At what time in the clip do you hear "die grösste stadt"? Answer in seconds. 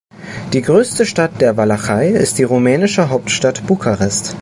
0.53-1.41